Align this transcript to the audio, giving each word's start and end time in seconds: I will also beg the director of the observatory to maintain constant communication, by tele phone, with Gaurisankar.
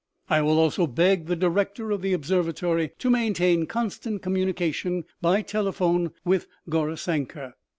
I 0.31 0.41
will 0.41 0.57
also 0.57 0.87
beg 0.87 1.27
the 1.27 1.35
director 1.35 1.91
of 1.91 2.01
the 2.01 2.13
observatory 2.13 2.89
to 2.97 3.09
maintain 3.11 3.67
constant 3.67 4.23
communication, 4.23 5.03
by 5.21 5.43
tele 5.43 5.71
phone, 5.73 6.09
with 6.25 6.47
Gaurisankar. 6.67 7.53